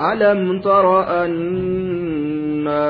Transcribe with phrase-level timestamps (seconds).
[0.00, 2.84] ألم تر أنا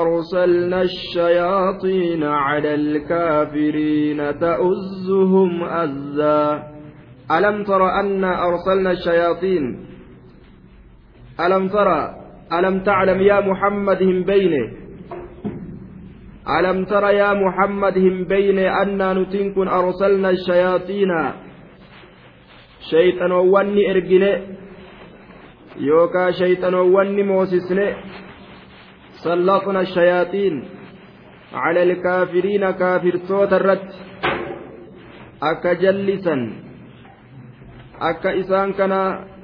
[0.00, 6.62] أرسلنا الشياطين على الكافرين تؤزهم أزا؟
[7.38, 9.86] ألم تر أنا أرسلنا الشياطين؟
[11.46, 12.14] ألم ترى
[12.52, 14.66] ألم تعلم يا محمد هم بينه
[16.58, 21.08] ألم تر يا محمد هم بين أنا نتنكن أرسلنا الشياطين؟
[22.90, 24.59] شيطانواني إرجنه
[25.76, 27.96] يوكا شيطانواني موسسنه
[29.24, 30.54] سلطنا الشياطين
[31.52, 33.88] على الكافرين كافر صوت الرد
[35.42, 36.36] أكا جلسا
[38.00, 38.92] أكا إسان كان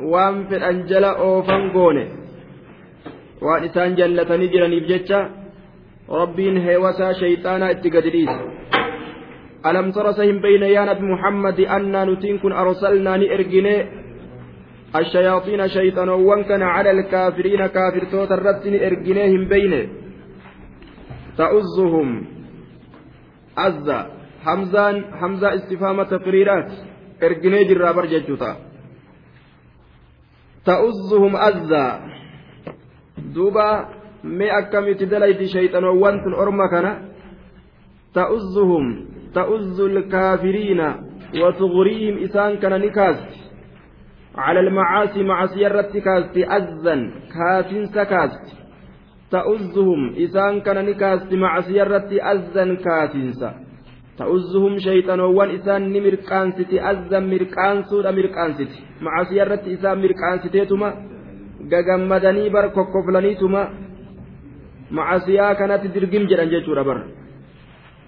[0.01, 2.09] وان في الأنجلة أوفان قونه
[3.43, 5.21] وان إسان جلتني جرانيف جتشا
[6.09, 8.39] rabbiin heewasaa shayxaanaa itti gadi dhiise.
[9.63, 13.75] Alam tara sahin bayna yaa nabi muhammadi annaa nutiin kun arsalnaa ni ergine?
[14.99, 19.89] الشياطين شيطانوان كان على الكافرين كافر توت الرتن إرجنيهم بينه
[21.39, 22.09] تؤزهم
[23.59, 24.01] أزا.
[24.45, 26.71] حمزان حمزة استفهام تقريرات.
[27.23, 28.57] إرجني جرابر ججوتا
[30.67, 31.87] تؤزهم أزا.
[33.35, 33.71] دوبا
[35.11, 36.93] dalayti shayxanoowwan tun orma kana
[38.15, 38.85] ta'uzzuhum
[39.35, 40.89] ta'uzzu lkaafiriina
[41.43, 43.46] watugriihim isaan kana ni kaasti
[44.36, 46.96] على المعاصي معصية رتكاست أزا
[47.34, 48.46] كافين سكاست
[49.32, 53.50] تؤزهم إسان كان نكاست معصية رت أزا كافنسا
[54.18, 58.72] تؤزهم شيطان وان إسان نمرقانست أزا مرقانسو مرقانست
[59.08, 60.90] معصية رت إسان مرقانستيتما
[61.72, 63.64] غغمدني بر كوكوفلانيتما
[64.92, 67.00] macasiyaa kanatti dirgim jedhan jechuudha bar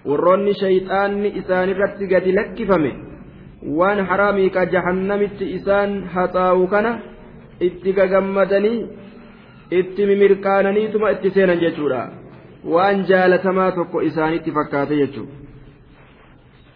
[0.08, 2.90] warroonni shayxaanni isaanirratti gadi lakkifame
[3.63, 6.91] waan haraamii ka jahannamitti isaan haxaawu kana
[7.59, 8.87] itti gagammadanii
[9.71, 12.07] itti mimirkaananiituma itti seenan jechuudha.
[12.63, 15.39] Waan jaalatamaa tokko isaanitti fakkaate jechuudha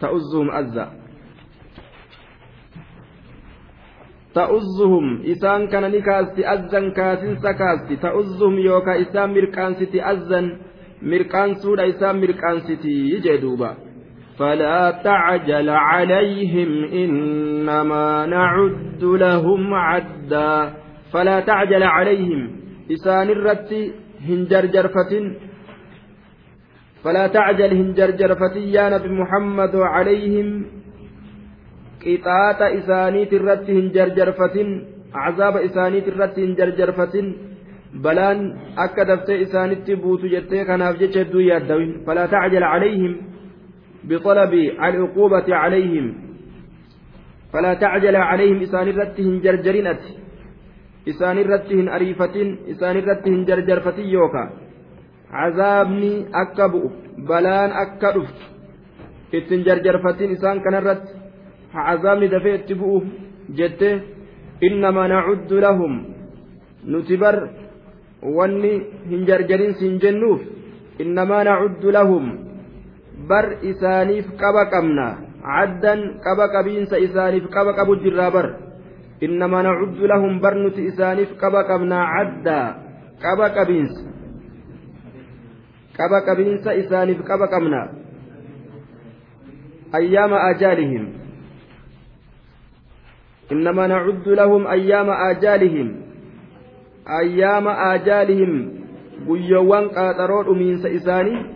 [0.00, 0.84] ta'uzzuhum azza.
[4.34, 7.96] Ta'uzzuhum isaan kana ni kaasti azzan kaasinsa kaasti.
[7.96, 10.46] Ta'uzzuhum yookaan isaan mirqaansiti azzan
[11.12, 13.76] mirqaansuudha isaan mirqaansiti jee duuba
[14.38, 20.72] فلا تعجل عليهم إنما نعد لهم عدا.
[21.12, 22.50] فلا تعجل عليهم.
[22.92, 23.72] إسان الرت
[24.28, 25.12] هنجر جرفة
[27.04, 30.66] فلا تعجل هنجر جرفة يا نبي محمد عليهم.
[32.06, 34.56] قطات إسانيت الرت هنجر جرفة
[35.14, 37.14] عذاب إسانيت الرت هنجر جرفة
[37.94, 38.38] بلان
[38.78, 41.22] أكدفت إسانيت بوتو جتيك نافجة
[42.06, 43.33] فلا تعجل عليهم.
[44.08, 44.52] بطلب
[44.88, 46.06] العقوبة عليهم.
[47.52, 50.02] فلا تعجل عليهم إسان رتهن جرجرينة
[51.08, 52.36] إسان رتهن أريفة
[52.72, 54.44] إسان رتهن جرجرفة يوكا.
[55.40, 56.84] عذابني أكبؤ
[57.28, 58.38] بلان أكدفت
[59.34, 61.04] إتن جرجرفة إسان كان رت
[61.74, 62.28] عذابني
[62.80, 63.04] bu'uuf
[63.58, 63.90] jette
[64.66, 65.92] innamaa nacuddu lahum
[66.92, 67.36] nuti bar
[68.36, 68.72] wanni
[69.10, 69.26] hin
[70.02, 70.40] jennuuf
[71.02, 72.24] innamaa nacuddu lahum
[73.28, 75.06] bar isaaniif qaba qabna
[75.44, 78.46] caddan qaba qabiinsa isaaniif qaba qabu jirraa bar
[79.26, 82.66] innamaa nacuddu lahum bar nuti isaaniif qaba qabnaa caddaa
[83.24, 84.00] qaba qabiinsa
[85.98, 87.80] qaba qabiinsa isaaniif qaba qabna
[89.98, 91.06] ayyaama ajaalihim
[93.52, 95.88] إنما نعد لهم أيام آجالهم
[97.20, 98.52] أيام آجالهم
[99.28, 101.53] guyyoowwan qaaxaroo dhumiinsa isaanii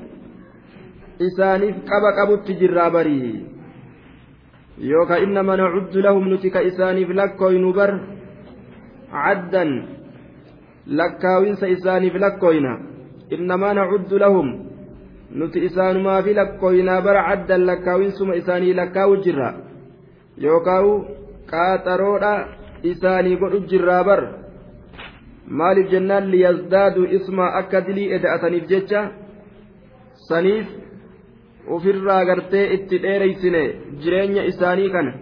[1.27, 3.47] isaaniif qaba qabutti jirraa barii.
[4.79, 7.91] Yookaan innama nacuddu lahum nuti ka isaaniif lakkooynu bar
[9.11, 9.71] caddan
[10.87, 12.73] lakkaawinsa isaaniif lakkooyna
[13.35, 14.49] innamaa nacuddu lahum
[15.35, 19.51] nuti isaanumaafi lakkooynaa bara caddan lakkaawinsuma isaanii lakkaawu jirra.
[20.39, 21.05] Yookaan
[21.51, 22.33] qaaxaroodha
[22.83, 24.23] isaanii godhu jirraa bar.
[25.59, 29.01] Maaliif jennaan liyazdaaduu ismaa akka dilii eda'ataniif jecha?
[30.29, 30.67] Saniif
[31.76, 33.64] ufirraa gartee itti dheereysine
[34.04, 35.14] jireenya isaanii kana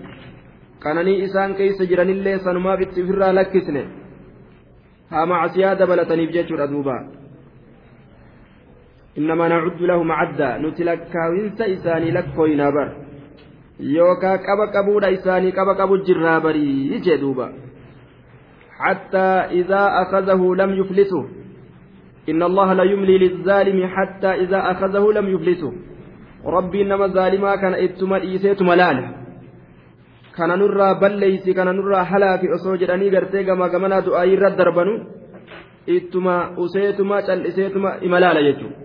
[0.83, 3.83] qananii isaan keeysa jiranillee sanumaaf itti ufirraa lakkisne
[5.11, 6.99] haa macasiyaa dabalataniif jechuudha duuba
[9.21, 12.87] innamaa nacuddu lahum cadda nuti lakkaawinsa isaanii lakkooynaa bar
[13.97, 17.51] yookaan qaba qabuudha isaanii qaba qabu jirraa barii jee duuba
[18.81, 19.29] حتى
[19.61, 21.23] إذا أخذه لم يفلسه
[22.29, 25.73] إن الله لا يملي للظالم حتى إذا أخذه لم يفلسه
[26.46, 29.26] ربي إنما ظالما كان إتما إيسيت ملاله
[30.36, 34.94] kana nurraa balleeysi kana nurraa halaaki osoo jedhanii gartee gamaa gamanaa du'aayii irra darbanu
[35.96, 36.34] ittuma
[36.64, 38.76] useetuma cal'iseetuma imalaala jechuudha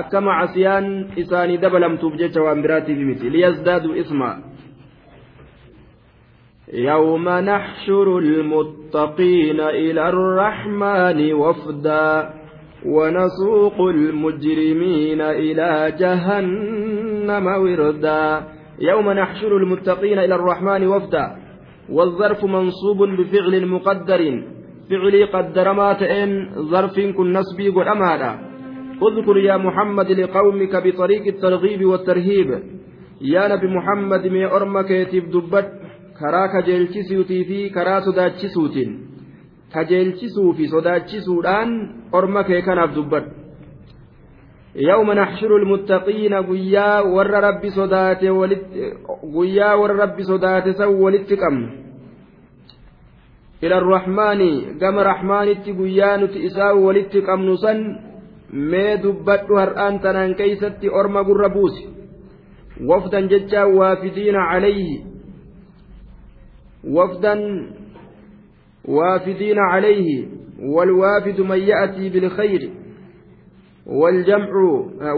[0.00, 0.88] akka macasiyaan
[1.22, 4.30] isaanii dabalamtuuf jecha waan biraatiif miti liyazdaaduu isma
[6.72, 12.34] يوم نحشر المتقين إلى الرحمن وفدا
[12.84, 18.42] ونسوق المجرمين إلى جهنم وردا.
[18.80, 21.36] يوم نحشر المتقين إلى الرحمن وفدا.
[21.90, 24.42] والظرف منصوب بفعل مقدر.
[24.90, 27.88] فعلي قدر ما تئن ظرف كن نسبي قل
[29.02, 32.50] اذكر يا محمد لقومك بطريق الترغيب والترهيب.
[33.20, 35.84] يا نبي محمد من أرمك دبت.
[36.20, 38.90] karaa kajeelchisuutii fi karaa sodaachisuutiin
[39.74, 41.70] kajeelchisuu fi sodaachisuudhaan
[42.12, 43.30] orma kee kanaaf dubbadhu.
[44.74, 48.80] Yawma naxshuru lmuttaqiina guyyaa warra rabbi sodaate walitti
[49.34, 51.68] guyyaa warra rabbi sodaate san walitti qabnu.
[53.62, 54.50] Ila arrahmaani
[54.80, 57.78] gama rahmaanitti guyyaa nuti isaa walitti qabnu san
[58.50, 61.88] mee dubbadhu har'aan tanaan keeysatti orma gurra buusi.
[62.88, 64.96] Wafdan jechaa waafidiina calayhi.
[66.96, 67.40] Wafdan
[68.88, 70.28] وافدين عليه
[70.60, 72.70] والوافد من يأتي بالخير
[73.86, 74.50] والجمع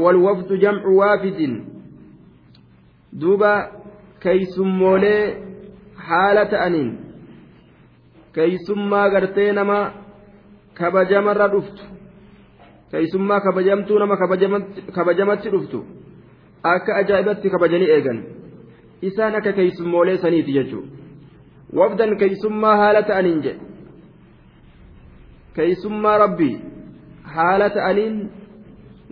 [0.02, 1.64] والوفد جمع وافد.
[3.12, 3.70] دوبا
[4.20, 5.34] كيسمولي
[5.98, 6.98] حالة أنين.
[8.34, 9.92] كيسما غرتي نما
[10.76, 11.78] كبجمر دفت
[12.92, 14.14] كيسما كبجمتو نما
[14.96, 15.74] كبجمت دفت
[16.74, 18.18] akka ajaa'ibatti kabajanii eegan
[19.08, 20.54] isaan akka keeysumoolee saniiti
[21.65, 23.59] jechuudha wafdan keeysummaa haala ta'aniin jedhe
[25.55, 26.61] keeysummaa rabbii
[27.23, 28.29] haala ta'aniin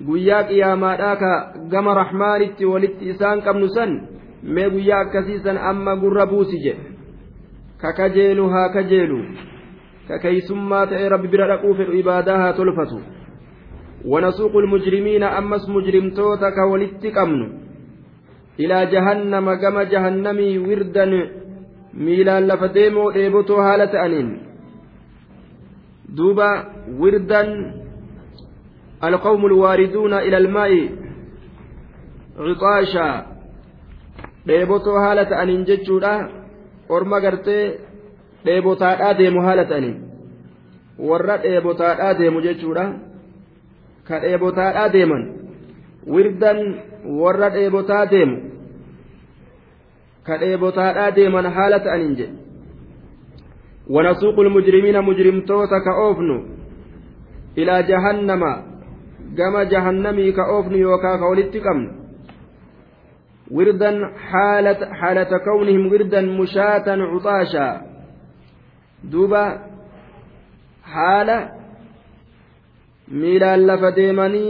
[0.06, 4.08] guyyaa qiyaamaadhaa ka gama rahmaanitti walitti isaan qabnu san
[4.44, 6.84] mee guyyaa akkasiisan amma gurra buusi jedhe
[7.78, 9.20] ka kajeelu haa kajeelu
[10.08, 13.02] ka keeysummaa ta'e rabbi bira dhaquu fedhu ibaadaa haa tolfatu
[14.06, 17.42] ونسوق المجرمين أمس مجرمتوتا كولت قمن
[18.60, 21.06] إلى جهنم كما جهنمي وردا
[21.97, 24.31] miilaan lafa deemoo dheebotoo haala ta'aniin
[26.17, 26.49] duuba
[27.01, 27.51] wirdan
[29.01, 30.81] alqawmu alwaariduuna ila almaa'i
[32.47, 33.15] cixaashaa
[34.47, 36.15] dheebotoo haala ta'aniin jechuudha
[36.89, 37.65] orma gartee
[38.47, 39.97] dheebotaadhaa deemu haala ta'aniin
[41.11, 42.85] warra dheebotaadhaa deemu jechuudha
[44.09, 45.23] ka dheebotaadhaa deeman
[46.17, 46.59] wirdan
[47.21, 48.54] warra dheebotaa deemu
[50.27, 52.45] kadheebotaadhaa deeman haala ta'aniin jedhe.
[53.91, 56.39] ونسوق المجرمين مجرمتوتا كأوفنو
[57.59, 58.43] إلى جهنم
[59.39, 61.87] كما جهنمي كأوفنو يوكا كولت قمن
[63.51, 63.91] وردا
[64.29, 67.69] حالة حالة كونهم وردا مشاة عطاشا
[69.05, 69.45] دوبا
[70.93, 71.39] حالة
[73.09, 74.49] ميلان لفديماني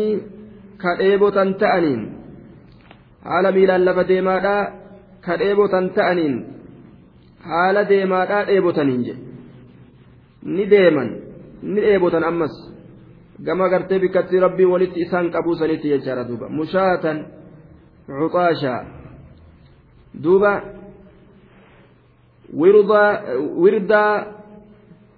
[0.82, 2.00] كأيبوتا تأنين
[3.24, 4.83] حالة ميلان لفديمانا
[5.24, 6.34] ka dheebotan ta'aniin
[7.48, 9.22] haala deemaadhaa dheebotaniin jedhe.
[10.42, 11.10] Ni deeman
[11.62, 12.54] ni dheebotan ammas.
[13.44, 16.48] Gama gartee bikkatti rabbii walitti isaan qabuu sanitti jechaadha duuba.
[16.48, 17.26] Mushaatan
[18.06, 18.80] cuxaashaa
[20.24, 20.52] duuba
[23.62, 24.26] wirdaa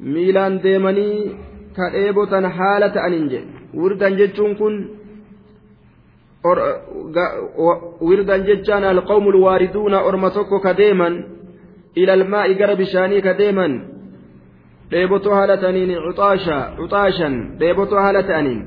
[0.00, 1.36] miilaan deemanii
[1.76, 3.48] ka dheebotan haala ta'aniin jedhe.
[3.74, 4.95] Wirdan jechuun kun
[8.08, 11.14] wirdan jechaan alqawmu lwaariduuna orma tokko ka deeman
[11.96, 13.72] ila almaa'i gara bishaanii ka deeman
[14.90, 15.90] dheebotoo haala ta'aniin
[16.78, 18.60] cuxaashan dheebotoo haala ta'aniin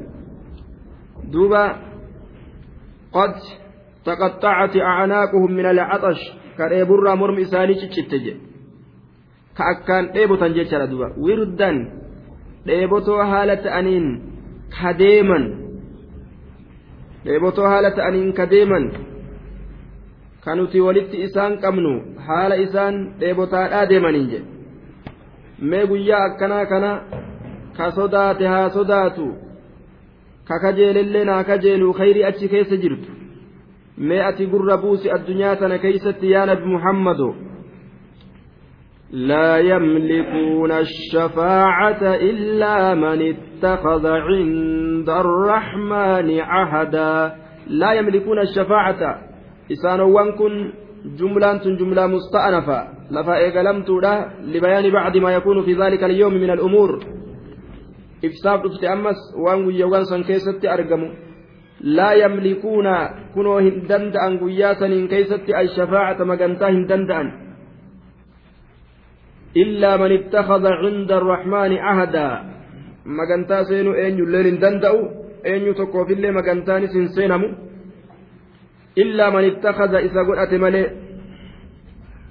[1.31, 1.63] duuba
[3.13, 3.36] qad
[4.05, 6.24] taqaxxacati acnaaquhum min alcaxash
[6.57, 8.50] ka dheeburraa mormi isaanii ciccitte jedhe
[9.59, 11.12] ka akkaan dheebotan jechaadha duuba.
[11.19, 11.77] Wirdan
[12.63, 14.05] dheebotoo haala ta'aniin
[14.71, 15.43] ka deeman
[17.25, 18.85] dheebotoo haala ta'aniin ka deeman
[20.43, 21.91] ka nuti walitti isaan qabnu
[22.27, 24.47] haala isaan dheebotaadhaa deemaniin jedhe.
[25.69, 26.91] Mee guyyaa akkanaa kana
[27.77, 29.25] ka sodaate haa sodaatu
[30.47, 33.09] ka kajeelellee naa kajeelu khayrii achi keessa jirtu.
[34.07, 37.29] Mee ati gurra buusi addunyaa tana keeysatti yaa nabi muhammado
[39.11, 47.35] لا يملكون الشفاعة إلا من اتخذ عند الرحمن عهدا.
[47.67, 49.21] لا يملكون الشفاعة.
[49.71, 50.71] إسانوان كن
[51.19, 52.87] جملة جملة مستأنفة.
[53.11, 53.89] لفا إيقلمت
[54.43, 56.99] لبيان بعد ما يكون في ذلك اليوم من الأمور.
[58.25, 61.09] إفساب دفت أمس وان ويوان سن كيست أرقموا
[61.81, 62.87] لا يملكون
[63.35, 67.11] كنوا هندند أن قياسا كيست الشفاعة مقنتا هندند
[69.53, 72.44] illaa man ittakhada cinda arrahmaani ahadaa
[73.06, 75.00] magantaa seenuu eenyulleen hin danda'u
[75.44, 77.50] eenyu tokkoofillee magantaanis hin seenamu
[78.96, 80.88] illaa man ittakhada isa godhate malee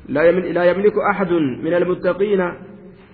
[0.09, 1.33] لا يملك أحد
[1.65, 2.41] من المتقين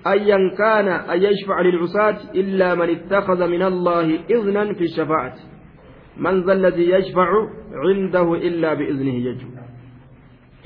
[0.07, 5.35] أيا كان أن يشفع للعصاة إلا من اتخذ من الله إذنا في الشفاعة
[6.17, 7.29] من ذا الذي يشفع
[7.75, 9.51] عنده إلا بإذنه يجب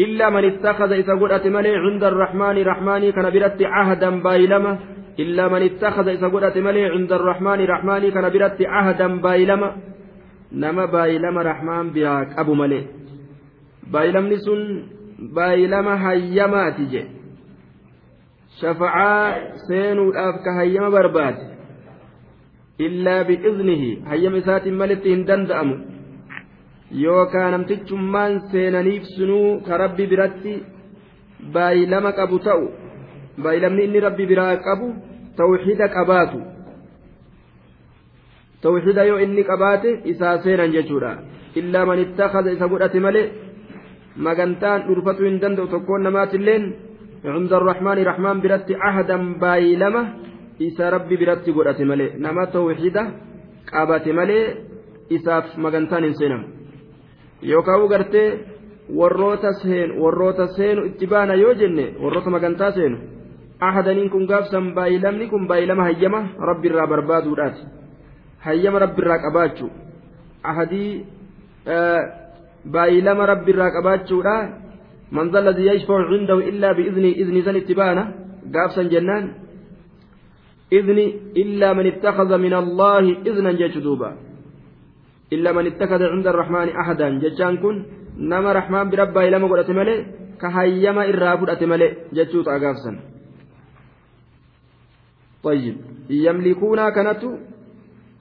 [0.01, 4.79] إلا من اتخذ إذا قلت ملي عند الرحمن رحماني كان برت عهدا بايلما.
[5.19, 9.77] إلا من اتخذ إذا قلت ملي عند الرحمن رحماني كان برت عهدا بايلما.
[10.53, 12.87] نما بايلما رحمن بياك أبو ملي.
[13.93, 14.63] بايلمني سن
[15.35, 17.03] بايلما هيماتي جي
[18.61, 21.37] شفعاء سينو الآف كهيما برباد.
[22.81, 25.98] إلا بإذنه هيم سات ملت هندندأمو
[27.06, 30.54] yookaan namtichummaan seenaniif sunuu ka rabbi biratti
[31.54, 32.66] baay'ilama qabu ta'u
[33.44, 34.88] baay'ilamni inni rabbi biraa qabu
[35.40, 36.40] tawxiida qabaatu
[38.62, 41.12] tawxiida yoo inni qabaate isaa seenan jechuudha
[41.60, 43.32] illaa man ittakhadha isa godhate malee
[44.28, 46.66] magantaan dhurfatu hin danda'u tokkoon namaatilleen
[47.24, 50.02] عند الرحمن رحمن برت عهدا بايلمة
[50.62, 53.04] إسا ربي برت قرأت ملي نما توحيدة
[53.72, 54.40] قابت ملي
[55.16, 56.44] إساف مغنتان سينم
[57.43, 58.39] Yookaan gartee
[58.97, 62.99] warroota seenu warroota seenu itti baana yoo jenne warroota magantaa seenu
[63.61, 67.67] ahadaniin kun gaafsan baay'ilamni kun baay'ilama hayyama rabbiirraa barbaaduudhaati
[68.47, 69.71] hayyama rabbiirraa qabaachuu
[70.43, 71.07] ahadii
[72.73, 74.37] baay'ilama rabbiirraa qabaachuudha
[75.11, 78.03] man zalladii yashfa'u cindahu illaa bi'iznii iznii san itti baana
[78.55, 79.25] gaafsan jennaan
[80.79, 81.07] izni
[81.43, 84.28] illaa man ittakhadha min allaahi iznan jechu duuba
[85.33, 87.09] إلا من اتخذ عند الرحمن أحدا.
[87.19, 87.77] جتان كن
[88.19, 89.97] نما رحمن بربا إلى مقولة ملي
[90.41, 92.93] كهيما إرافود أتملي جتشوت أقافسا
[95.43, 95.77] طيب
[96.11, 97.23] يملكون كانت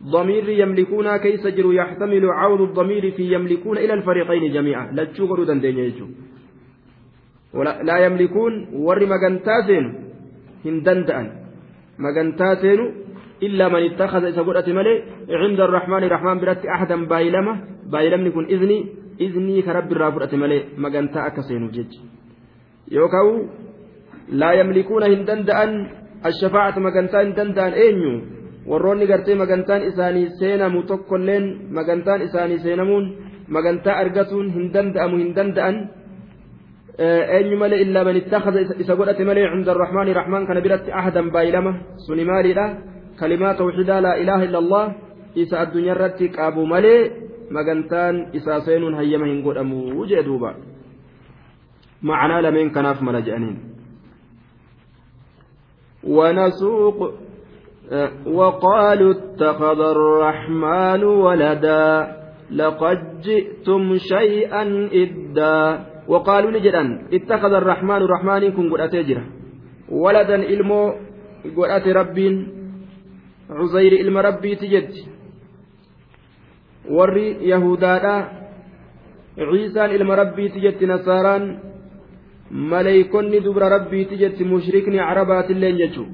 [0.03, 4.91] ضمير يملكون كيس جرو يحتمل عوض الضمير في يملكون إلى الفريقين جميعا.
[4.91, 5.93] لا تشوغروا دندين
[7.53, 9.85] ولا لا يملكون ور مغنتاسين
[10.65, 11.27] هندندأن.
[11.99, 12.79] مغنتاسين
[13.43, 14.93] إلا من اتخذ إذا قلت ملي
[15.29, 17.53] عند الرحمن الرحمن برت أحدا بايلمة
[17.91, 18.77] بايلمني كن إذني
[19.25, 21.91] إذني كرب الرافرة ملي مغنتا أكسين جج
[22.97, 23.27] يوكاو
[24.41, 25.71] لا يملكون هندندأن
[26.29, 28.15] الشفاعة مغنتا هندندأن أينيو
[28.67, 33.05] warroonni gartee magantaan isaanii seenamu tokkolleen magantaan isaanii seenamuun
[33.55, 35.75] magantaa argatuun hin danda'amu hin danda'an
[37.37, 41.71] eenyu malee illaa man ittakhadha isa godhate malee cinda arrahmaani rahmaan kana biratti ahadan baay'ilama
[42.05, 42.65] suni maaliidha
[43.19, 44.85] kalimaa tawxiidaa laa ilaaha illa allah
[45.35, 47.01] isa addunyaa irratti qabu malee
[47.51, 50.55] magantaan isaa seenuun hayyama hin godhamu jee duuba
[52.03, 53.21] لمن كناف ملا
[56.03, 56.99] ونسوق
[58.25, 62.17] وقالوا اتخذ الرحمن ولدا
[62.51, 65.79] لقد جئتم شيئا إدا.
[66.07, 66.83] وقالوا نجدا
[67.13, 69.25] اتخذ الرحمن الرحمن كن قد أتجره
[69.89, 70.81] ولدا إلمو
[71.57, 72.35] قد ربين.
[73.49, 74.91] عزير إلم ربي تجد
[76.87, 78.15] warri yahudaadha
[79.35, 81.43] ciisaan ilma rabbiiti jetti nasaaraan
[82.49, 86.05] maleeykonni dubra rabbiiti jetti mushrikni carabaatilleen jechu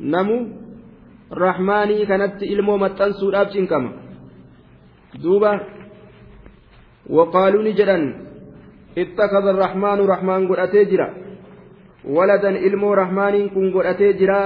[0.00, 0.36] namu
[1.30, 3.90] rahmaanii kanatti ilmoo maxxansuudhaaf cinqama
[5.22, 5.52] duuba
[7.16, 8.04] waqaaluu ni jedhan
[8.96, 11.08] ittakaza arrahmaanu rahmaan godhatee jira
[12.16, 14.40] waladan ilmoo rahmaaniin kun godhatee jira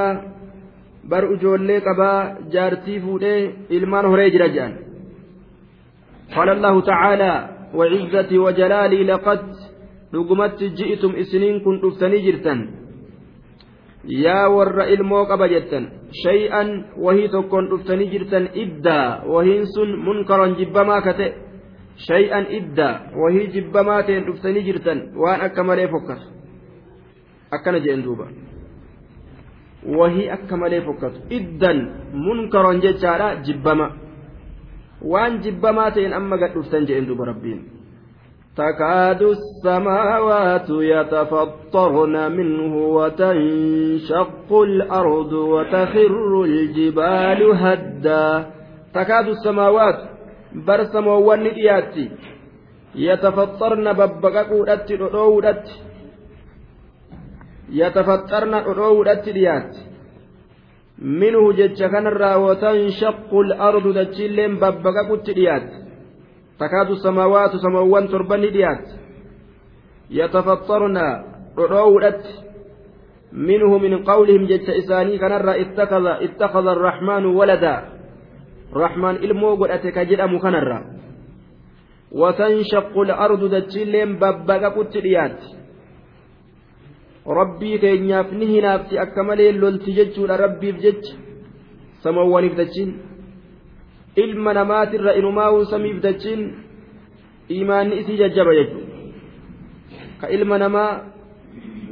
[1.10, 2.18] bar ijoollee qabaa
[2.54, 3.38] jaartii fuudhee
[3.76, 4.74] ilmaan horee jira jedhan
[6.36, 7.32] قال الله تعالى
[7.74, 9.42] وعزتي وجلالي لقد
[10.14, 12.54] رقمت جئتم إسنين كن أفتني جرتا
[14.24, 15.80] يا ور إلمو قبجتا
[16.24, 16.62] شيئا
[17.04, 19.00] وهي تكون أفتني جرتا إدا
[19.32, 21.32] وهي سن منكرا جبما كتئ
[22.08, 22.90] شيئا إدا
[23.20, 26.18] وهي جبما تين أفتني جرتا وأن أكمل فكر
[27.56, 28.00] أكن جئن
[29.86, 31.72] دوبا وهي أكمل فكر إدا
[32.14, 33.90] منكرا ججارا جبما.
[35.02, 37.82] waan jibbamaa ta'een amma gad dhuftan jedhen duba rabbiin
[38.56, 48.46] تكاد السماوات يتفطرن منه وتنشق الأرض وتخر الجبال هدا.
[48.94, 49.98] تكاد السماوات
[50.54, 52.10] برسموان ندياتي
[52.94, 55.64] يتفطرن ببقاقودت رؤودت
[57.70, 58.54] يتفطرن
[59.24, 59.92] دياتي
[61.02, 65.74] minhu jecha kanarraa watanshaqu al-ardu dachiilleen babbaqaqutti dhiyaate
[66.58, 68.94] takaatu samaawaatu samawwan torban ni dhiyaate
[70.10, 71.06] yatafaxarna
[71.56, 72.52] dhodhoowudhatti
[73.32, 77.76] منه من قولهم جت إساني كنر اتخذ اتخذ الرحمن ولدا
[78.76, 80.68] رحمن إلمو قد أتكجد أمو كنر
[82.12, 85.40] وتنشق الأرض دتشلين ببقى قتليات
[87.26, 91.14] rabbii keenyaaf ni hinaafti akka malee lolti jechuudha rabbiif jecha.
[92.02, 92.90] Samawwaniif dachiin
[94.16, 96.42] ilma namaatirra inumaa'uu samiif dachiin
[97.48, 98.86] imaanni isii jajjaba jechuudha.
[100.20, 101.00] Ka ilma namaa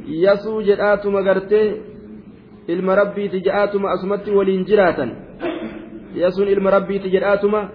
[0.07, 1.67] yasuu jedhaatuma gartee
[2.67, 5.11] ilma rabbiiti jedhaatuma asumatti waliin jiraatan.
[6.15, 7.69] Yasuun ilma rabbiiti jedhaatuma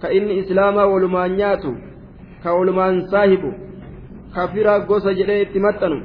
[0.00, 1.70] ka inni islaamaa walumaan nyaatu
[2.42, 3.50] ka walumaan saahibu
[4.34, 5.98] ka fira gosa jedhee itti maxxanu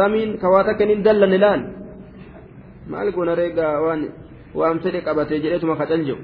[0.00, 1.62] samiin ka waa takka hin dallanne laal
[2.94, 4.02] maal goona reegaa waan
[4.60, 6.22] waan fedhe qabatee jedheetuma kacal jiru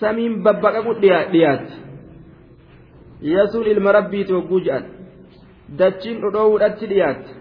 [0.00, 1.76] samiin babbaqaqu dhiyaatti
[3.34, 4.84] yasuun ilma rabbiiti hogguu jedhan
[5.80, 7.32] dachiin dhodhoowudhatti dhiyaatti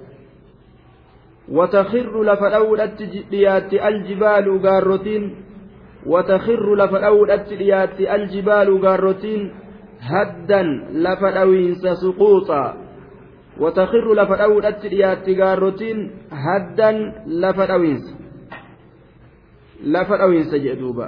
[1.58, 3.02] وتخر لفدودت
[3.32, 5.24] ديات الجبال غاروتين
[6.06, 9.42] وتخر لفدودت ديات الجبال غاروتين
[10.02, 10.62] هدا
[11.04, 12.64] لفدوينس سقوطا
[13.60, 15.98] وتخر لفدودت ديات غاروتين
[16.32, 16.92] هدا
[17.28, 18.06] لفدوينس
[19.84, 21.08] لفدوينس جدوبا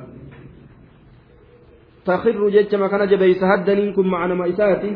[2.06, 4.92] تخر جج مكان جبيس هدا منكم معنا ما إساتي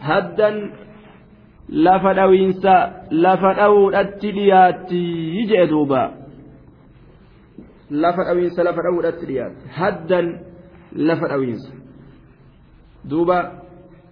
[0.00, 0.50] هدا
[1.68, 2.74] lafa dhawiinsa
[3.10, 6.14] lafa dhawuudhatti dhiyaatti jee duuba
[7.90, 8.82] lafa dhawiinsa lafa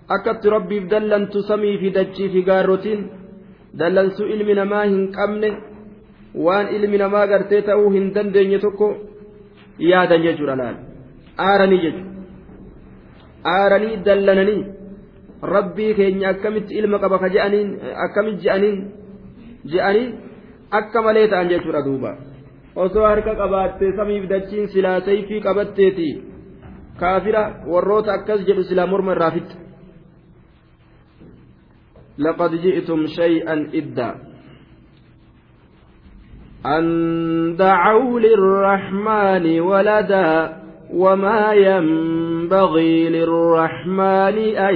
[0.08, 3.00] akkatti rabbiif dallantu samii fi dachii fi gaarrotiin
[3.78, 5.50] dallansuu ilmi namaa hin qabne
[6.46, 8.88] waan ilmi namaa gartee ta'uu hin dandeenye tokko
[9.90, 10.76] yaadan jechuudha laal.
[11.48, 12.12] Aaranii jechuudha
[13.56, 14.62] aaranii dallananii.
[15.44, 17.68] rabbii keenya akkamitti ilma qaba ka je'aniin
[18.04, 18.76] akkamitti je'aniin
[19.72, 20.14] je'anii
[20.70, 22.16] akka malee ta'an jechuudha duuba.
[22.76, 26.08] Osoo harka qabaattee samiif dachiin silaa sayfii qabatteeti
[27.00, 29.63] kaafira warroota akkas jedhu silaa morma irraa fixxe
[32.18, 34.14] لقد جئتم شيئا إدا
[36.66, 40.56] أن دعوا للرحمن ولدا
[40.94, 44.74] وما ينبغي للرحمن أن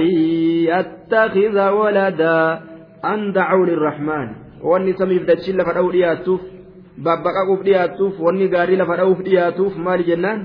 [0.71, 2.61] يتخذ ولدا
[3.05, 4.27] أن دعوا للرحمن
[4.63, 6.41] واني سميف دياتوف
[6.99, 10.41] babbaqaquuf dhiyaatuuf wanni gaarii lafa dha'uuf dhiyaatuuf maali jennaan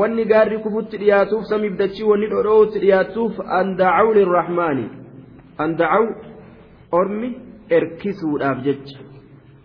[0.00, 4.84] wanni gaarii kufutti dhiyaatuuf samiif dachii wanni dhodhoo'utti dhiyaatuuf an dacaw lirrahmaani
[5.58, 6.04] an dacaw
[6.92, 7.30] ormi
[7.70, 8.98] erkisuudhaaf jecha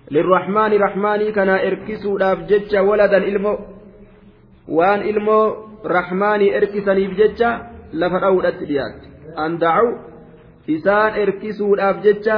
[0.09, 3.53] lirrahmaani rahmaanii kanaa erkisuudhaaf jecha waladan ilmo
[4.77, 5.45] waan ilmoo
[5.83, 7.49] rahmaanii erkisaniif jecha
[7.93, 9.87] lafa dha'uudhatti dhiyaatte an dacaw
[10.75, 12.37] isaan erkisuudhaaf jecha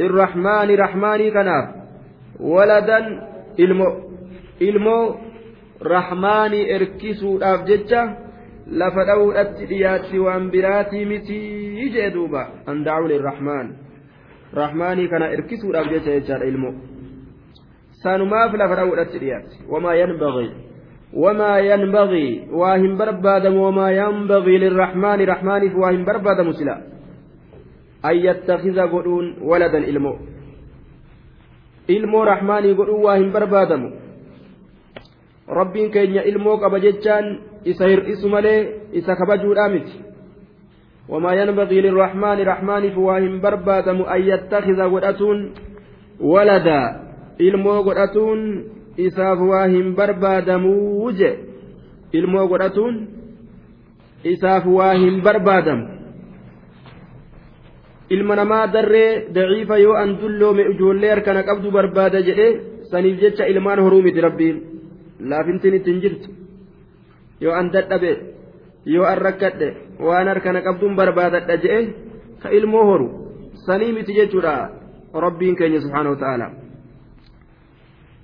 [0.00, 1.66] lirrahmaani rahmaanii kanaaf
[2.40, 3.06] waladan
[3.56, 3.88] ilmo
[4.60, 5.04] ilmoo
[5.94, 8.02] rahmaanii erkisuudhaaf jecha
[8.70, 13.74] lafa dha'uudhatti dhiyaatti waan biraatii mitii jee duuba an dacaw lirrahmaan
[14.60, 16.74] rahmaanii kana erkisuudhaaf jecha jechaadha ilmoo
[18.02, 20.68] sanumaaf lafa dha'uudhatti dhiyaatti wamaa yanbagii
[21.12, 26.76] وما ينبغي واهم بربادم وما ينبغي للرحمن رحمن واهم بربادم سلا
[28.04, 30.14] أن يتخذ قلون ولدا إلمو
[31.90, 33.82] إلمو رحمن قلون واهم بربادم
[35.48, 35.90] ربين
[37.72, 39.88] كين إلمو قبجتشان إسهر إسمالي إسكبجو الآمت
[41.08, 45.52] وما ينبغي للرحمن رحمن فواهم بربادم أن يتخذ قلون
[46.20, 47.00] ولدا
[47.40, 48.64] إلمو قلون
[48.98, 51.38] isaaf waa hin barbaadamuu je
[52.12, 53.08] ilmoo godhatuun
[54.24, 55.86] isaaf waa hin barbaadamu
[58.10, 62.48] ilma namaa darree daciifa yoo an dulloome ijoollee harkana qabdu barbaada jedhe
[62.90, 64.56] saniif jecha ilmaan horuu miti rabbiin
[65.20, 66.28] laafintiin ittiin jirtu
[67.40, 68.12] yoo an dadhabe
[68.84, 69.68] yoo an rakkadhe
[70.00, 71.92] waan harkana qabduun barbaadadha jedhe
[72.42, 73.08] ka ilmoo horu
[73.66, 74.54] sanii miti jechuudha
[75.26, 76.48] rabbiin keenya subhaanahu wa ta'ala.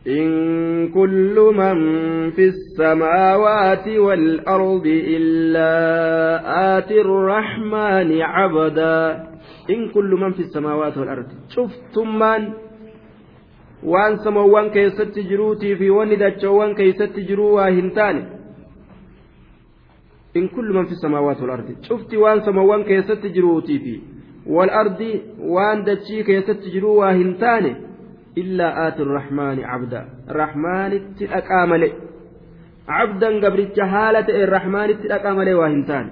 [0.07, 1.77] إن كل من
[2.31, 5.73] في السماوات والأرض إلا
[6.79, 9.29] آتي الرحمن عبدا
[9.71, 12.53] إن كل من في السماوات والأرض شفتم من
[14.73, 18.23] keessatti jiruutii fi wanni dachawwan keessatti jiruu waa hin taane
[20.35, 23.95] wal ardi cufti waan samawwan keessatti jiruutii fi
[24.47, 25.11] wal ardi
[25.57, 27.77] waan dachii keessatti jiruu waa hin taane
[28.39, 31.93] إلا آت الرحمن عبدا رحمن تلقى ملئ
[32.89, 34.89] عبدا قبرت حالة الرحمن
[35.37, 36.11] ملئ واهنتان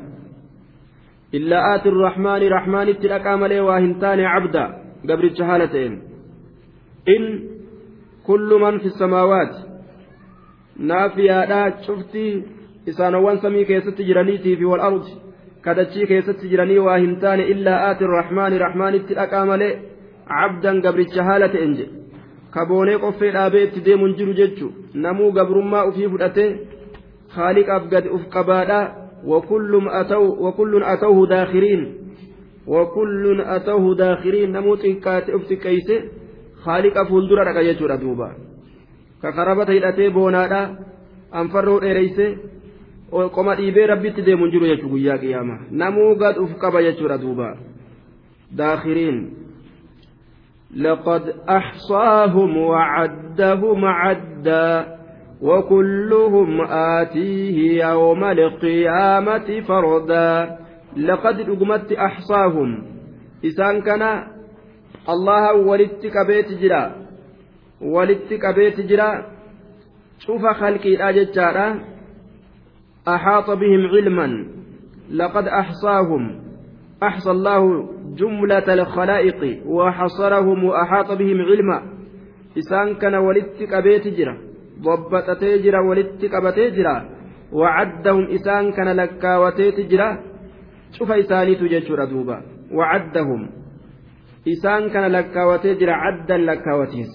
[1.35, 2.87] إلا آت الرحمن رحمن
[3.43, 4.65] ملئ واهنتان عبدا
[5.09, 5.99] قبرت حالة
[7.07, 7.25] in
[8.23, 9.61] kullu man fi samaawaati
[10.79, 12.45] naafiyaadhaa cuftii
[12.90, 15.12] isaanowwan samii keessatti jiraniitii fi wal ardi
[15.64, 19.73] kadachii keessatti jiranii waa hin taane illaa aati rahmaani rahmaanitti dhaqaa malee
[20.29, 21.95] cabdan gabricha haala ta'en jedhe.
[22.55, 24.73] Kaboonee qoffee dhaabee itti deemuun jiru jechu
[25.05, 26.49] namuu gabrummaa ufii fudhatee
[27.37, 28.85] haaliqaaf gad uf qabaadhaa
[29.31, 31.83] wakullun atawhu daakhiriin
[32.75, 35.97] wakullun atawhu daakhiriin namuu xiqqaate uf xiqqeeyse
[36.64, 38.29] haaliqa fuuldura dhaqa jechuudha duuba.
[39.23, 40.66] Ka karabata hidhatee boonaadhaa
[41.40, 42.27] anfarroo dheereyse
[43.12, 47.57] qoma dhiibee rabbitti deemuun jiru jechuu guyyaa qiyaama namuu gad qaba jechuudha duuba.
[48.57, 49.42] Daakhiriin
[50.77, 54.98] لقد أحصاهم وعدهم عدا
[55.42, 60.59] وكلهم آتيه يوم القيامة فردا
[60.96, 62.85] لقد أقمت أحصاهم
[63.44, 64.25] إسان كان
[65.09, 66.92] الله ولدتك بيت جرا
[67.81, 69.27] ولدتك بيت جرا
[70.18, 71.72] شوف خلقي الآجة
[73.09, 74.47] أحاط بهم علما
[75.11, 76.43] لقد أحصاهم.
[77.03, 81.83] أحصى الله جملة الخلائق وحصرهم وأحاط بهم علما.
[82.59, 84.38] إسان كان ولدت قبيت جرا
[84.81, 87.09] ضبطتي جرا ولدت قبتي جرا
[87.53, 90.19] وعدهم إسان كان لكاوتيت جرا.
[90.99, 92.43] شوف إساني تججر دوبا.
[92.73, 93.51] وعدهم.
[94.49, 97.12] إسان كان لكاوتي جرا عدا لكاوتيس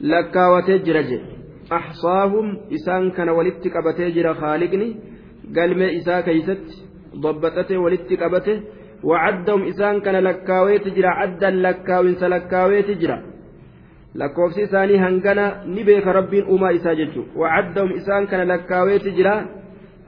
[0.00, 1.02] لكاوتي جرا
[1.78, 4.88] أحصاهم إسان كان ولدت قبتي جرا خالقني
[5.56, 6.66] قلمي إسا كيست
[7.24, 8.56] ضبطته ولدت قبته
[9.08, 13.18] وعدهم إسان كان لكاويت جرا عدا لكاوين سلكاويت جرا
[14.20, 19.32] lakkoofsi isaanii hangana ni beeka rabbiin uumaa isaa jechuun wacaddaum isaan kana lakkaaweeti jira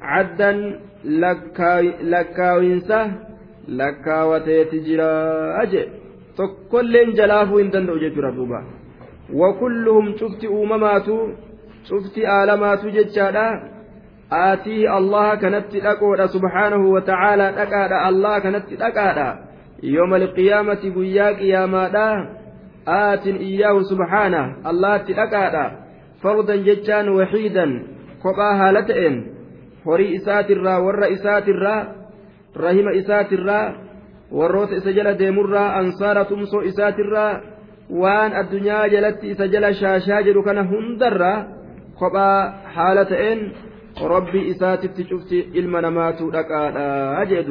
[0.00, 0.58] caddan
[2.14, 2.98] lakkaawinsa
[3.80, 5.08] lakkaawateeti jira
[5.62, 5.82] aje
[6.36, 8.62] tokkolleen jalaafuu hin danda'u jechuudha duuba
[9.42, 11.18] wakulluhum cufti uumamaatu
[11.88, 13.46] cufti aalamaatu jechaadha
[14.30, 19.28] aatii allaha kanatti dhaqoodha subhaanahu wa ta'aalaa dhaqaadha allah kanatti dhaqaadha
[19.82, 22.06] yooma alqiyaamati guyyaa qiyaamaadha
[22.86, 25.64] aatin iyyaahu subhaana allahatti dhaqaadha
[26.22, 27.72] fardan jechaan waxiidan
[28.22, 29.16] kophaa haala ta'een
[29.86, 31.80] horii isaatirraa warra isaatirraa
[32.66, 33.72] rahima isaatirraa
[34.38, 37.40] warroota isa jala deemurraa ansaara tumsoo isaatirraa
[38.02, 41.38] waan addunyaa jalatti isa jala shaashaa jedhu kana hundarraa
[41.98, 42.38] kophaa
[42.76, 43.40] haala ta'een
[44.14, 47.44] rabbii isaatitti cufti ilma namaatu dhaqaadha jee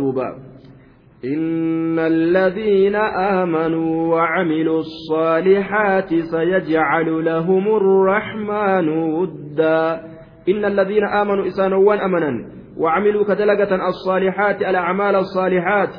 [1.25, 2.95] إن الذين
[3.41, 10.01] آمنوا وعملوا الصالحات سيجعل لهم الرحمن ودا
[10.49, 12.45] إن الذين آمنوا إسانوان أمنا
[12.77, 15.89] وعملوا كدلقة الصالحات الأعمال الصالحات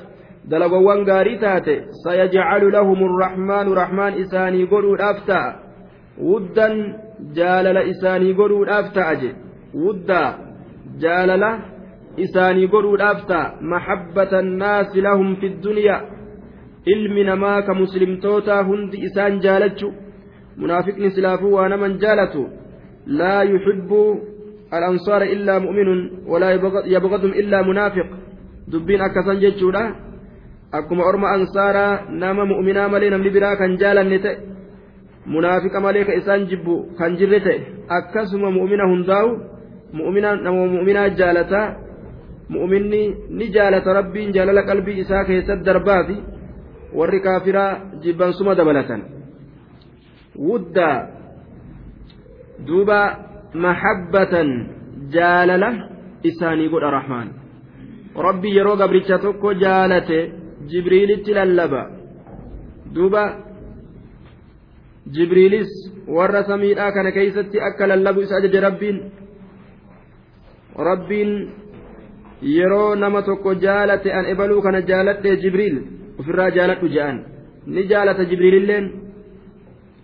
[0.44, 1.64] دلقوان قارتات
[2.08, 5.56] سيجعل لهم الرحمن رحمن إساني قلوا أفتا
[6.20, 6.98] ودا
[7.36, 9.30] jaalala isaanii godhuudhaaf ta'a je.
[9.84, 10.28] Wuddaa
[11.02, 11.50] jaalala
[12.16, 13.52] isaanii godhuudhaaf ta'a.
[13.72, 16.00] Maxabbata annaasi lahum fi ddunyaa
[16.94, 19.92] ilmi namaa ka muslimtootaa hundi isaan jaalachu.
[20.56, 22.48] Munaafiqni silaafuu waa naman jaalatu.
[23.06, 24.00] Laa yuxibbu
[24.70, 26.00] al'ansaara illaa mu'minun
[26.32, 26.52] walaa
[26.96, 28.08] yabqadum illaa munaafiq.
[28.72, 29.84] Dubbiin akkasan jechuudha.
[30.72, 34.36] Akkuma orma ansaaraa nama mu'minaa malee namni biraa kan jaalanne ta'e.
[35.26, 37.58] Munaafiqa malee ka isaan jibbu kan jirre ta'e
[37.98, 39.30] akkasuma mu'mina hundaa'u
[39.96, 41.66] mu'minaa jaalataa
[42.54, 43.02] mu'minni
[43.38, 46.16] ni jaalata rabbiin jaalala qalbii isaa keessatti darbaafi
[46.98, 49.02] warri kaafiraa jibbansuma dabalatan.
[50.38, 50.98] Wuddaa.
[52.66, 53.00] Duuba
[53.54, 54.48] mahabbatan
[55.14, 55.70] jaalala
[56.22, 57.28] isaanii godha rahmaan.
[58.26, 60.18] Rabbi yeroo gabricha tokko jaalate
[60.70, 61.82] jibriilitti lallaba.
[62.94, 63.22] Duuba
[65.12, 65.68] jibriilis
[66.08, 68.98] warra samiidhaa kana keeysatti akka lallabu isa ajaje rabbiin.
[70.88, 71.30] Rabbiin
[72.42, 75.76] yeroo nama tokko jaalate an ebaluu kana jaaladhe jibriil
[76.20, 77.16] ofirraa jaaladhu je'an
[77.66, 78.92] ni jaalata jibriililleen.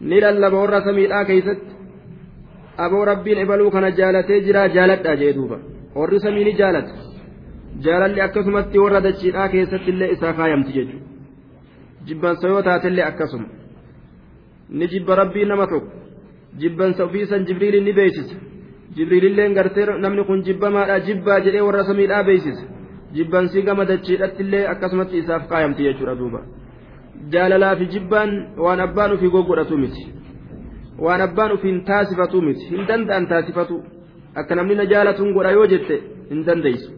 [0.01, 1.71] Ni lallaba warra samiidhaa keeysatti.
[2.77, 5.59] Aboo rabbiin ebaluu kana jaalatee jiraa jaaladhaa jee duuba.
[5.95, 6.93] Warri samii ni jaalata
[7.85, 11.07] jaalalli akkasumatti warra dachiidhaa keessatti illee isaa kaayamti jechuudha.
[12.07, 13.60] Jibbansa yoo taatellee akkasuma
[14.71, 15.91] ni jibba rabbii nama tokko.
[16.61, 18.37] Jibbansa ofiisan jibriilin ni beeksisa.
[18.97, 22.65] Jibriililleen gartee namni kun jibbamaadha jibbaa jedhee warra samiidhaa beeksisa.
[23.15, 26.41] Jibbansii gama dachiidhattillee akkasumatti isaaf kaayamti jechuudha duuba.
[27.33, 28.31] Jaalalaa fi jibbaan
[28.65, 30.03] waan abbaan ofii goggodhatu miti.
[30.99, 32.65] Waan abbaan ofiin taasifatu miti.
[32.71, 33.83] Hin danda'an taasifatu.
[34.35, 35.97] Akka namni na jaalatuun godha yoo jette
[36.31, 36.91] hin dandeessu.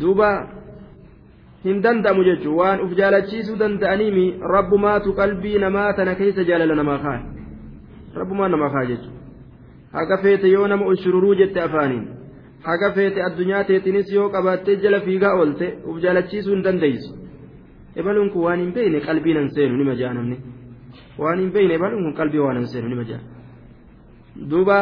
[0.00, 0.28] Duuba
[1.66, 4.24] hin danda'amu jechuun waan uf jaalachiisuu danda'aniimi
[4.54, 7.18] rabbumaatu qalbii namaa tana keessa jaalala namaa kaa
[8.20, 9.20] rabbumaa namaa kaa jechuudha
[9.98, 12.04] haga feete yoo nama ushururuu jette afaaniin
[12.68, 17.10] haga feete addunyaa teetinis yoo qabaattee jala fiigaa oolte uf jaalachiisuu hin dandeessu
[18.02, 20.36] ebaluun kun waan hin beekne qalbii nan seenu nima ja'a namni
[21.24, 23.35] waan hin beekne ebaluun kun qalbii waan hin seenu nima ja'a.
[24.44, 24.78] Duuba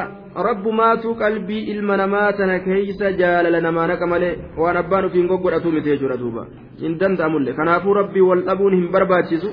[0.49, 5.90] rabbumaatu qalbii ilma namaa tana keeysa jaalala namaa naqa malee waan abbaan ofiin goggodhatu miti
[5.90, 6.47] jechuudha duuba
[6.83, 9.51] hin danda'amulle kanaafuu rabbii wal dhabuun hin barbaachisu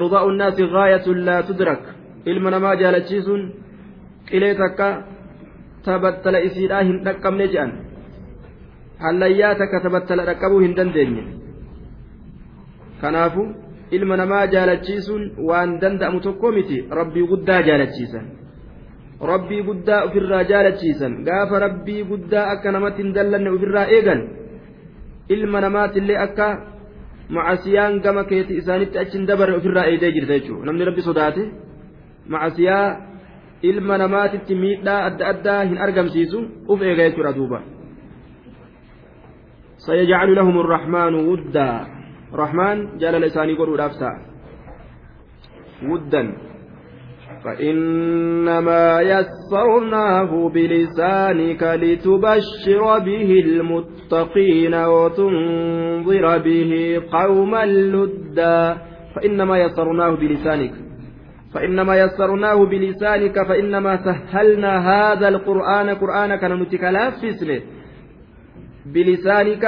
[0.00, 1.82] irdaa'u nnaasi gaayatun laa tudrak
[2.32, 3.42] ilma namaa jaalachiisuun
[4.30, 4.88] qilee takka
[5.84, 7.72] tabattala isiidhaa hin dhaqqabne jedhan
[9.04, 11.24] hallayyaa takka tabattala dhaqqabuu hin dandeenye
[13.04, 13.48] kanaafuu
[13.98, 18.26] ilma namaa jaalachiisuun waan danda'amu tokko miti rabbii guddaa jaalachiisan
[19.20, 24.20] rabbii guddaa ofirraa jaalachiisan gaafa rabbii guddaa akka namatti hin dallanne ofirraa eegan
[25.36, 26.46] ilma namaatillee akka
[27.36, 30.66] macasiyaan gama keeti isaanitti achi hin dabarre ofirraa eegdee jirta jechuudha.
[30.66, 31.42] Namni rabbi sodaate
[32.34, 32.86] macasiyaa
[33.62, 37.62] ilma namaatitti miidhaa adda addaa hin argamsiisu uf eega jechuudha duuba.
[39.86, 41.76] Sayajcalu lahum arrahmaanu wuddaa.
[42.42, 44.16] Rahmaan jaalala isaanii godhuudhaaf ta'a.
[45.90, 46.28] Wuddan.
[47.44, 58.76] فإنما يسرناه بلسانك لتبشر به المتقين وتنظر به قوما لدا.
[59.16, 60.90] فإنما يسرناه بلسانك.
[61.54, 67.60] فإنما يسرناه بلسانك فإنما سهلنا هذا القرآن قرآن كان نتكلافسنه
[68.94, 69.64] بلسانك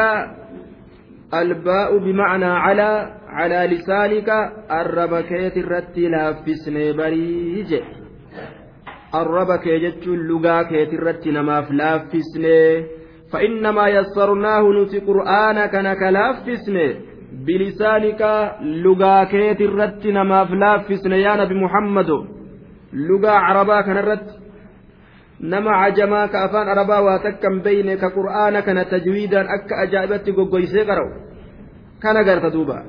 [1.34, 4.29] الباء بمعنى على على لسانك
[4.71, 7.71] الرب كيت الرت لافسني بريج
[9.21, 12.85] الرب كيجت اللغا كيت الرت نماف لافسني
[13.31, 16.87] فإنما يسرناه نتي قرآنك نك لافسني
[17.47, 18.21] بلسانك
[18.83, 22.09] لغا كيت الرت نماف لافسني يا نبي محمد
[22.93, 24.27] لغا عربا كان الرت
[25.39, 30.85] nama cajamaa ka afaan arabaa waa takkan beyne ka qur'aana kana tajwiidaan akka ajaa'ibatti goggoysee
[30.89, 31.09] qara'u
[32.01, 32.81] kana garta duuba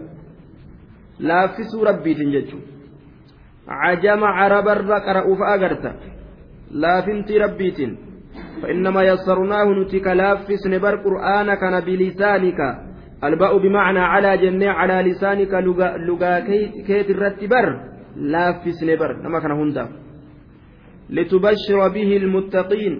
[1.29, 2.67] laaffisuu rabbiitiin jechuudha
[3.81, 5.91] cajama carabarra qara'uuf agarta
[6.83, 7.93] laafintii rabbiitiin
[8.63, 12.61] فإنما يسرناه نتك لافس نبر قرآن كان بلسانك
[13.25, 15.53] الباء بمعنى على جنة على لسانك
[16.09, 16.35] لغا
[16.87, 17.67] كيت الرتبر
[18.17, 19.85] لافس نبر نما كان هندا
[21.11, 22.95] لتبشر به المتقين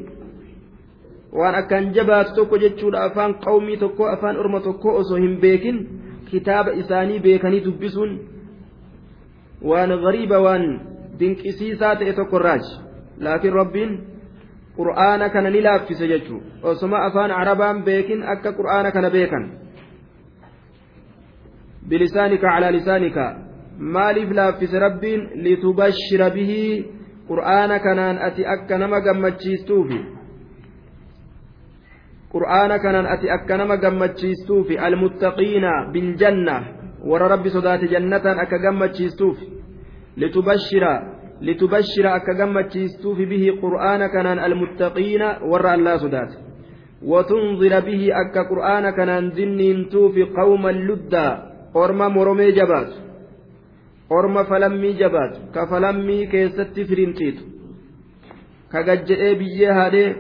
[1.29, 5.77] waan akkan jabaatu tokko jechuudha afaan qawmii tokko afaan orma tokko osoo hin beekin
[6.34, 8.12] Kitaaba isaanii beekanii dubbisuun
[9.72, 10.66] waan gariiba waan
[11.20, 12.72] dinqisiisaa ta'e tokko irraaji
[13.28, 13.92] laakiin rabbiin
[14.78, 16.40] qur'aana kana ni laaffise jechuu
[16.72, 19.46] osoma afaan arabaan beekin akka qur'aana kana beekan
[21.90, 23.26] bilisaanika calaa lisaanika
[23.98, 26.74] maaliif laaffise rabbiin litubashira bihii
[27.30, 30.00] qur'aana kanaan ati akka nama gammachiistuufi
[32.34, 36.56] qur'aana kanaan ati akka nama gammachiistuufi almuttaqiina biljanna
[37.10, 39.46] warra rabbi sodaate jannataan akka gammachiistuufi
[40.18, 40.94] litubashira
[41.42, 46.54] litubashira akka gammachiistuufi bihi qur'aana kanaan almuttaqiina warra allaa sodaate
[47.04, 51.28] وتنظر به أكا قرآن كان دنينتو في قوما لدا
[51.76, 52.92] أرما مرمي جبات
[54.12, 57.38] أرما فلمي جبات كفلمي كيست فرنتيت
[58.72, 60.16] كججئ بيه هذه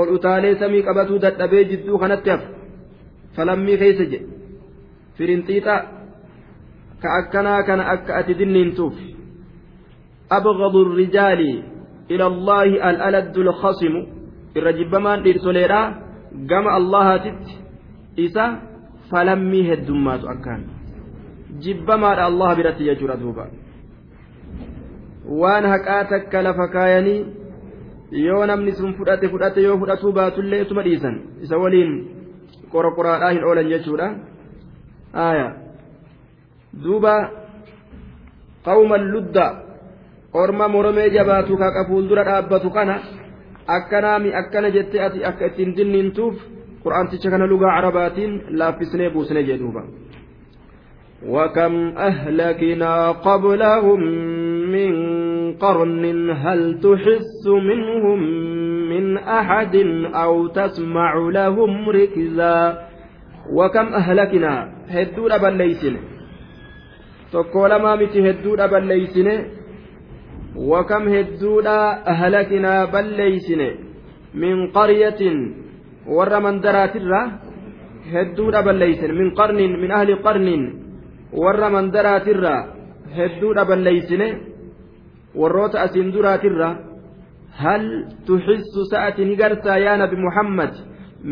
[0.00, 2.48] ol utaalee samii qabatuu dadhabee jidduu kanatti hafu
[3.36, 4.26] falammii keessa jedhe
[5.16, 5.76] firinxiixa
[7.02, 8.96] ka akkanaa kana akka ati dinniintuuf
[10.38, 11.50] abghadu rijaali
[12.14, 14.00] ila allaahi al'aladdu lkhasimu
[14.58, 15.80] irra jibbamaan dhiirsoleedha
[16.50, 17.52] gama allahaatitti
[18.26, 18.44] isa
[19.10, 20.62] falammii heddummaatu akkaan
[21.64, 23.44] jibbamaadha allah biratti jechuudha duuba
[25.40, 27.20] waan haqaa takka lafa kaayanii
[28.25, 31.91] yoo namni sun fudhate fudhate yoo fudhatuu baatullee ituma dhiisan isa waliin
[32.73, 34.07] qorqoraadhaa hin oolan jechuudha
[35.27, 35.47] aya
[36.83, 37.15] duuba
[38.67, 39.45] qawman ludda
[40.43, 42.95] orma moromee jabaatu kaqa fuuldura dhaabbatu kana
[43.77, 46.35] akkanaami akkana jette ati akka ittiin dinniintuuf
[46.83, 49.83] qur'aanticha kana lugaa carabaatiin laaffisnee buusnee jedhuuba
[51.35, 51.73] وكم
[52.09, 54.54] أهلكنا قبلهم من
[55.60, 58.20] قرن هل تحس منهم
[58.88, 59.76] من أحد
[60.14, 62.58] أو تسمع لهم ركزا؟
[63.52, 64.52] وكم أهلكنا؟
[64.88, 65.96] هدود بليسن
[67.32, 69.28] تقول ما متي هدود بليسن
[70.56, 71.66] وكم هدود
[72.12, 73.60] أهلكنا بليسن
[74.34, 75.20] من قرية
[76.06, 76.96] ور من درات
[78.12, 80.62] hedduudha balleeysin min qarnin min ahli qarnin
[81.42, 82.66] warra mandaraatirraa
[83.16, 84.28] hedduudha balleeysine
[85.40, 86.68] warroota asiin duraatirra
[87.62, 87.84] hal
[88.26, 90.72] tuxissu sa'ati ni gartaa yaa nabi muhammad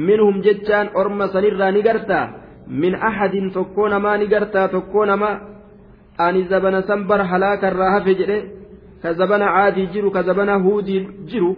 [0.09, 2.25] minhum jechaan orma sanirraa ni gartaa
[2.83, 5.35] min ahadin tokkoo namaa ni gartaa tokkoo namaa
[6.27, 8.39] ani zabana san bar halaakarraa hafe jedhe
[9.03, 11.51] ka zabana caadii jiru ka zabana huudii jiru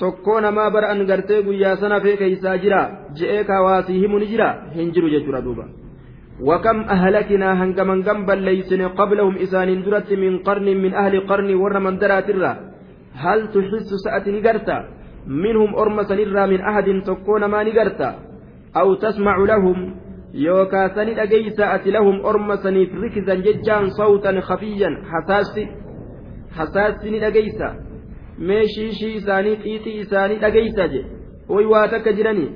[0.00, 2.80] tokkoo namaa bara an gartee guyyaa sana fee keeysaa jira
[3.18, 5.64] je'ee kawaasii himu ni jira hin jiru jechuudha duuba
[6.48, 11.98] وكم أهلكنا هنجمن جنبا ليسن قبلهم إسان درت من قرن من أهل قرن ور من
[11.98, 12.30] درات
[13.14, 14.78] هل تحس سأت نجرتا
[15.26, 18.10] منهم أرمس نرى من أحد تكون ما نجرتا
[18.76, 19.78] أو تسمع لهم؟
[20.34, 24.90] يوكا سني أجيسا لهم أرمسني ركزا ججان صوتا خفيا.
[25.10, 25.64] حساسي
[26.56, 27.90] حساسي أجيسا
[28.48, 31.00] meeshiishii isaanii xiixii isaanii dhageeysa je
[31.48, 32.50] way waa takka jiranii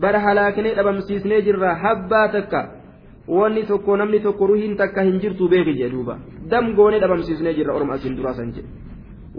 [0.00, 2.60] bara halaaknee dhabamsiisnee jirra habbaa takka
[3.36, 6.14] wanni tokko namni tokko ruhiin takka hin jirtu beeki jedhuuba
[6.50, 8.68] dam goonee dhabamsiisnee jirra orma asiin duraasan jedhe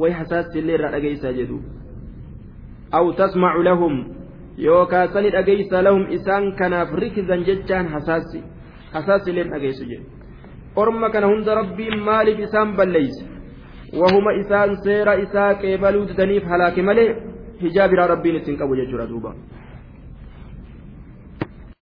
[0.01, 1.57] way hasaassillee irraa dhageeysaa jedhu
[2.99, 3.95] aw tasmacu lahum
[4.67, 8.39] yookaa sani dhageeysa lahum isaan kanaaf rikizan jechaan hasaassi
[8.95, 10.05] hasaassilleen dhageeysu jedhe
[10.83, 13.23] orma kana hunda rabbiin maaliif isaan balleeyse
[14.01, 17.09] wahuma isaan seera isaa qeebaluu didaniif halaake malee
[17.63, 19.31] hijaabiraa rabbiin ittiin qabu jechuudha duuba